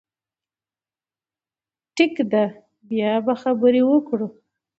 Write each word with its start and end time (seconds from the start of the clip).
ټيک 1.95 2.15
ده، 2.31 2.43
بيا 2.89 3.13
به 3.25 3.33
خبرې 3.41 3.81
وکړو 3.85 4.27